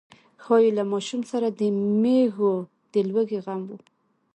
[0.43, 1.61] ښايي له ماشوم سره د
[2.01, 2.53] مېږو
[2.93, 3.69] د لوږې غم و.